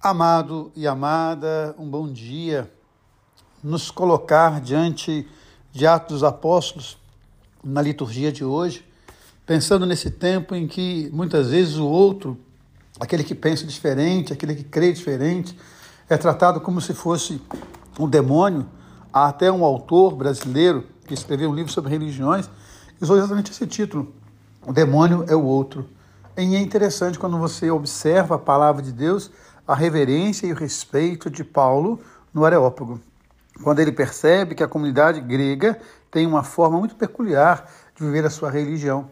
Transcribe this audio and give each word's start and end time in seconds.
Amado 0.00 0.70
e 0.76 0.86
amada, 0.86 1.74
um 1.76 1.90
bom 1.90 2.06
dia. 2.06 2.72
Nos 3.64 3.90
colocar 3.90 4.60
diante 4.60 5.26
de 5.72 5.88
Atos 5.88 6.20
dos 6.20 6.22
Apóstolos 6.22 6.96
na 7.64 7.82
liturgia 7.82 8.30
de 8.30 8.44
hoje, 8.44 8.86
pensando 9.44 9.84
nesse 9.84 10.08
tempo 10.08 10.54
em 10.54 10.68
que 10.68 11.10
muitas 11.12 11.50
vezes 11.50 11.78
o 11.78 11.86
outro, 11.88 12.38
aquele 13.00 13.24
que 13.24 13.34
pensa 13.34 13.66
diferente, 13.66 14.32
aquele 14.32 14.54
que 14.54 14.62
crê 14.62 14.92
diferente, 14.92 15.58
é 16.08 16.16
tratado 16.16 16.60
como 16.60 16.80
se 16.80 16.94
fosse 16.94 17.42
um 17.98 18.08
demônio. 18.08 18.68
Há 19.12 19.26
até 19.26 19.50
um 19.50 19.64
autor 19.64 20.14
brasileiro 20.14 20.86
que 21.08 21.14
escreveu 21.14 21.50
um 21.50 21.54
livro 21.54 21.72
sobre 21.72 21.90
religiões 21.90 22.48
e 23.00 23.02
usou 23.02 23.18
exatamente 23.18 23.50
esse 23.50 23.66
título: 23.66 24.14
O 24.64 24.72
demônio 24.72 25.24
é 25.26 25.34
o 25.34 25.42
outro. 25.42 25.88
E 26.36 26.54
é 26.54 26.60
interessante 26.60 27.18
quando 27.18 27.36
você 27.36 27.68
observa 27.68 28.36
a 28.36 28.38
palavra 28.38 28.80
de 28.80 28.92
Deus 28.92 29.28
a 29.68 29.74
reverência 29.74 30.46
e 30.46 30.52
o 30.52 30.56
respeito 30.56 31.28
de 31.28 31.44
Paulo 31.44 32.00
no 32.32 32.46
Areópago, 32.46 32.98
quando 33.62 33.80
ele 33.80 33.92
percebe 33.92 34.54
que 34.54 34.62
a 34.64 34.68
comunidade 34.68 35.20
grega 35.20 35.78
tem 36.10 36.26
uma 36.26 36.42
forma 36.42 36.78
muito 36.78 36.96
peculiar 36.96 37.70
de 37.94 38.02
viver 38.02 38.24
a 38.24 38.30
sua 38.30 38.50
religião. 38.50 39.10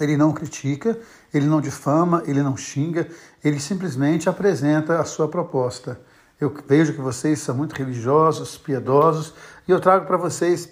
Ele 0.00 0.16
não 0.16 0.32
critica, 0.32 0.96
ele 1.34 1.46
não 1.46 1.60
difama, 1.60 2.22
ele 2.26 2.42
não 2.42 2.56
xinga, 2.56 3.08
ele 3.42 3.58
simplesmente 3.58 4.28
apresenta 4.28 5.00
a 5.00 5.04
sua 5.04 5.26
proposta. 5.26 6.00
Eu 6.40 6.54
vejo 6.68 6.92
que 6.92 7.00
vocês 7.00 7.40
são 7.40 7.56
muito 7.56 7.74
religiosos, 7.74 8.56
piedosos, 8.56 9.34
e 9.66 9.72
eu 9.72 9.80
trago 9.80 10.06
para 10.06 10.16
vocês 10.16 10.68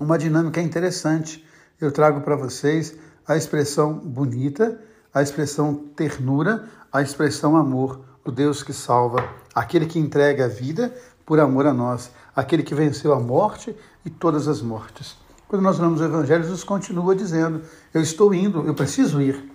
uma 0.00 0.16
dinâmica 0.16 0.62
interessante. 0.62 1.46
Eu 1.78 1.92
trago 1.92 2.22
para 2.22 2.36
vocês 2.36 2.96
a 3.28 3.36
expressão 3.36 3.92
bonita, 3.92 4.80
a 5.12 5.20
expressão 5.20 5.74
ternura, 5.94 6.66
a 6.90 7.02
expressão 7.02 7.54
amor 7.54 8.11
o 8.24 8.30
Deus 8.30 8.62
que 8.62 8.72
salva, 8.72 9.28
aquele 9.54 9.86
que 9.86 9.98
entrega 9.98 10.44
a 10.44 10.48
vida 10.48 10.94
por 11.26 11.40
amor 11.40 11.66
a 11.66 11.72
nós, 11.72 12.10
aquele 12.34 12.62
que 12.62 12.74
venceu 12.74 13.12
a 13.12 13.20
morte 13.20 13.74
e 14.04 14.10
todas 14.10 14.48
as 14.48 14.60
mortes. 14.60 15.16
Quando 15.48 15.62
nós 15.62 15.78
lemos 15.78 16.00
o 16.00 16.04
Evangelho, 16.04 16.42
Jesus 16.42 16.64
continua 16.64 17.14
dizendo: 17.14 17.62
Eu 17.92 18.00
estou 18.00 18.32
indo, 18.32 18.66
eu 18.66 18.74
preciso 18.74 19.20
ir, 19.20 19.50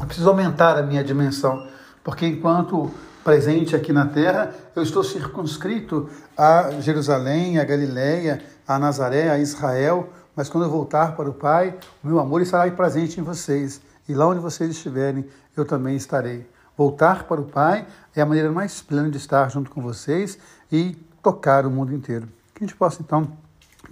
eu 0.00 0.06
preciso 0.06 0.28
aumentar 0.28 0.78
a 0.78 0.82
minha 0.82 1.04
dimensão, 1.04 1.66
porque 2.02 2.26
enquanto 2.26 2.90
presente 3.22 3.76
aqui 3.76 3.92
na 3.92 4.06
terra, 4.06 4.54
eu 4.74 4.82
estou 4.82 5.04
circunscrito 5.04 6.08
a 6.36 6.70
Jerusalém, 6.80 7.58
a 7.58 7.64
Galiléia, 7.64 8.42
a 8.66 8.78
Nazaré, 8.78 9.30
a 9.30 9.38
Israel, 9.38 10.08
mas 10.34 10.48
quando 10.48 10.64
eu 10.64 10.70
voltar 10.70 11.14
para 11.14 11.28
o 11.28 11.34
Pai, 11.34 11.76
o 12.02 12.08
meu 12.08 12.18
amor 12.18 12.40
estará 12.40 12.70
presente 12.70 13.20
em 13.20 13.22
vocês, 13.22 13.80
e 14.08 14.14
lá 14.14 14.26
onde 14.26 14.40
vocês 14.40 14.70
estiverem, 14.70 15.24
eu 15.56 15.64
também 15.64 15.94
estarei. 15.96 16.46
Voltar 16.76 17.24
para 17.24 17.40
o 17.40 17.44
Pai 17.44 17.86
é 18.14 18.20
a 18.20 18.26
maneira 18.26 18.50
mais 18.50 18.80
plena 18.80 19.10
de 19.10 19.16
estar 19.16 19.50
junto 19.50 19.70
com 19.70 19.82
vocês 19.82 20.38
e 20.70 20.96
tocar 21.22 21.66
o 21.66 21.70
mundo 21.70 21.94
inteiro. 21.94 22.28
Que 22.54 22.64
a 22.64 22.66
gente 22.66 22.76
possa, 22.76 23.02
então, 23.02 23.30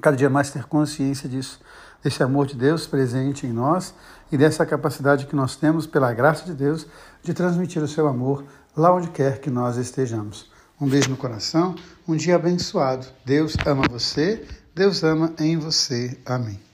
cada 0.00 0.16
dia 0.16 0.30
mais 0.30 0.50
ter 0.50 0.64
consciência 0.64 1.28
disso, 1.28 1.60
desse 2.02 2.22
amor 2.22 2.46
de 2.46 2.56
Deus 2.56 2.86
presente 2.86 3.46
em 3.46 3.52
nós 3.52 3.94
e 4.32 4.38
dessa 4.38 4.64
capacidade 4.64 5.26
que 5.26 5.36
nós 5.36 5.56
temos, 5.56 5.86
pela 5.86 6.12
graça 6.12 6.44
de 6.44 6.54
Deus, 6.54 6.86
de 7.22 7.34
transmitir 7.34 7.82
o 7.82 7.88
seu 7.88 8.08
amor 8.08 8.44
lá 8.76 8.94
onde 8.94 9.08
quer 9.08 9.40
que 9.40 9.50
nós 9.50 9.76
estejamos. 9.76 10.50
Um 10.80 10.88
beijo 10.88 11.10
no 11.10 11.16
coração, 11.16 11.74
um 12.08 12.16
dia 12.16 12.36
abençoado. 12.36 13.06
Deus 13.24 13.54
ama 13.66 13.82
você, 13.88 14.46
Deus 14.74 15.02
ama 15.02 15.34
em 15.38 15.58
você. 15.58 16.18
Amém. 16.24 16.69